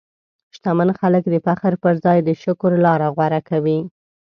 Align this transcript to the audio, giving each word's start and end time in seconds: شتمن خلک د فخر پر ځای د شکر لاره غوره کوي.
شتمن 0.55 0.89
خلک 0.99 1.23
د 1.29 1.35
فخر 1.45 1.73
پر 1.83 1.93
ځای 2.05 2.17
د 2.23 2.29
شکر 2.43 2.71
لاره 2.85 3.07
غوره 3.15 3.41
کوي. 3.49 3.79